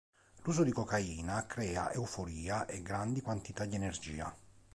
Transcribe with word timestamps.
L'uso 0.43 0.63
di 0.63 0.71
cocaina 0.71 1.45
crea 1.45 1.91
euforia 1.93 2.65
e 2.65 2.81
grandi 2.81 3.21
quantità 3.21 3.65
di 3.65 3.75
energia. 3.75 4.35